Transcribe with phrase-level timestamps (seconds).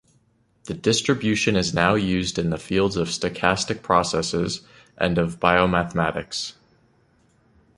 [0.63, 4.61] The distribution is now used in the fields of stochastic processes
[4.97, 6.53] and of biomathematics.